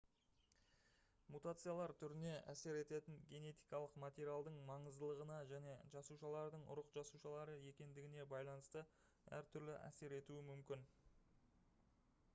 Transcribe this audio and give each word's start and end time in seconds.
мутациялар 1.33 1.91
түріне 2.03 2.31
әсер 2.53 2.77
ететін 2.83 3.17
генетикалық 3.33 3.99
материалдың 4.03 4.55
маңыздылығына 4.69 5.37
және 5.51 5.75
жасушалардың 5.97 6.63
ұрық 6.75 6.89
жасушалары 6.97 7.57
екендігіне 7.73 8.25
байланысты 8.33 8.83
әр 9.41 9.51
түрлі 9.57 9.77
әсер 9.91 10.17
етуі 10.21 10.41
мүмкін 10.49 10.89